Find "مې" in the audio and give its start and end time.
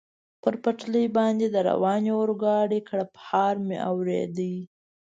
3.67-3.77